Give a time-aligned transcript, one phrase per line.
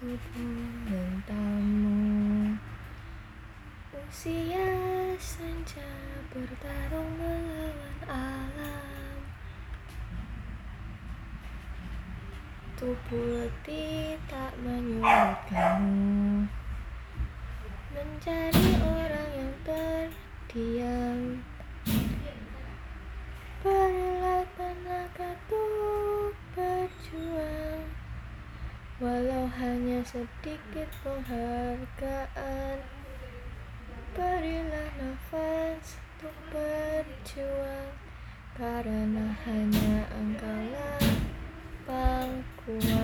[0.00, 2.56] tubuh mentamu
[3.92, 4.72] Usia
[5.20, 5.92] senja
[6.32, 9.20] bertarung melawan alam.
[12.80, 16.48] Tubuh letih tak menyulut kamu
[17.92, 21.44] Mencari orang yang terdiam.
[29.00, 32.84] Walau hanya sedikit penghargaan
[34.12, 37.96] Berilah nafas untuk berjuang.
[38.52, 41.00] Karena hanya engkaulah
[41.88, 42.99] pangkuan